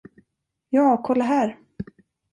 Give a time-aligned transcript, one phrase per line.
[0.69, 1.57] Ja, kolla här.